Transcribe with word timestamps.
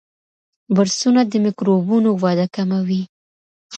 برسونه 0.75 1.21
د 1.31 1.33
میکروبونو 1.45 2.09
وده 2.23 2.45
کموي. 2.55 3.01